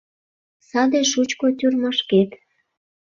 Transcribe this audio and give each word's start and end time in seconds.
Саде 0.67 1.01
шучко 1.11 1.45
тюрьмашкет 1.57 2.29